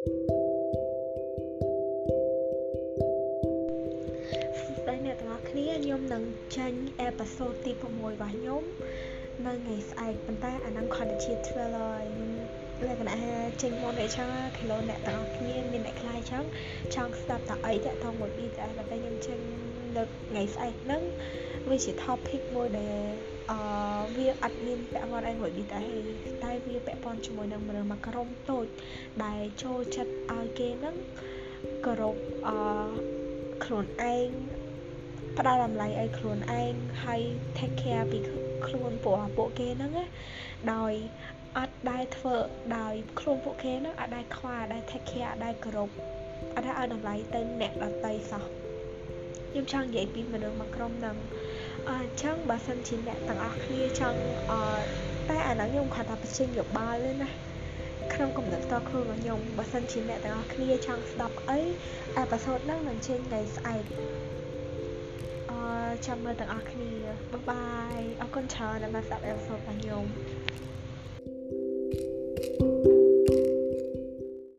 [0.00, 6.22] ស្ដីអ្នកទាំងអស់គ្នាខ្ញុំនឹង
[6.56, 8.62] ចេញអេផ isode ទី6របស់ខ្ញុំ
[9.46, 12.30] នៅថ្ងៃស្អែកប៉ុន្តែអាហ្នឹងគ្រាន់តែជា trailer ហើយខ្ញុំ
[12.86, 16.44] លក្ខណៈថាចេញមកនេះចឹងគីឡូអ្នកទាំងអស់គ្នាមានអ្នកខ្លាចចឹង
[16.94, 19.38] ចង់ស្ដាប់តអីតាក់ទងមួយ BTS តែខ្ញុំចេញ
[19.96, 21.02] នៅថ្ងៃស្អែកហ្នឹង
[21.68, 23.08] វាជា topic មួយដែល
[23.50, 23.58] អឺ
[24.16, 25.86] វាអត់មានពាក់ព័ន្ធអីមួយ BTS
[26.24, 28.66] ទេតែវាពាក់ព័ន្ធជាមួយនឹងមនុស្សមួយក្រុមតូច
[29.24, 30.96] ដែលចូលចិត្តឲ្យគេហ្នឹង
[31.84, 32.16] គោរព
[32.46, 32.58] អឺ
[33.64, 34.28] ខ្លួនឯង
[35.38, 36.72] ផ្ដល់តម្លៃឲ្យខ្លួនឯង
[37.04, 37.20] ហើយ
[37.58, 38.18] take care ពី
[38.66, 40.06] ខ្លួនព្រោះពួកគេហ្នឹងណា
[40.72, 40.92] ដោយ
[41.58, 42.36] អត់ដែលធ្វើ
[42.78, 45.90] ដោយខ្លួនពួកគេហ្នឹងអត់ដែលខ្វល់អត់ដែល take care អត់ដែលគោរព
[46.54, 48.44] អត់ដែលឲ្យតម្លៃទៅអ្នកដទៃសោះ
[49.50, 51.16] ខ្ញុំចង់និយាយពីមនុស្សមួយក្រុមហ្នឹង
[51.90, 54.52] អញ្ចឹងបើសិនជាអ្នកទាំងអស់គ្នាចង់អ
[55.28, 57.30] តែអាហ្នឹងខ្ញុំគាត់ថាបញ្ចេញយោបល់ទេណា
[58.12, 61.60] ក្នុងកំណត់តខ្លួនរបស់ខ្ញុំបើសិនជាអ្នកទាំងអស់គ្នាចង់ស្ដាប់អី
[62.16, 63.84] អេផ isode ហ្នឹងនឹងចេញថ្ងៃស្អែក
[66.06, 66.92] ចាំមើលទាំងអស់គ្នា
[67.32, 70.04] បាយបាយអរគុណច្រើនដែលបានស្ដាប់អេផ isode របស់ខ្ញុំ